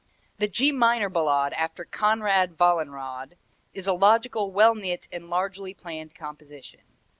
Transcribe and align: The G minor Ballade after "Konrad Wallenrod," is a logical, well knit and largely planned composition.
The 0.39 0.47
G 0.47 0.71
minor 0.71 1.09
Ballade 1.11 1.53
after 1.53 1.85
"Konrad 1.85 2.57
Wallenrod," 2.57 3.33
is 3.75 3.85
a 3.85 3.93
logical, 3.93 4.49
well 4.51 4.73
knit 4.73 5.07
and 5.11 5.29
largely 5.29 5.75
planned 5.75 6.15
composition. 6.15 6.79